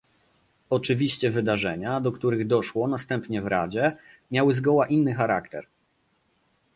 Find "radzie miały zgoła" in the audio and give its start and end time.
3.47-4.87